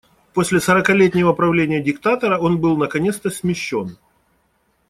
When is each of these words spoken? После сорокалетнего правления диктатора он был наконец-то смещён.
После 0.33 0.59
сорокалетнего 0.59 1.31
правления 1.33 1.79
диктатора 1.79 2.39
он 2.39 2.59
был 2.59 2.75
наконец-то 2.75 3.29
смещён. 3.29 3.99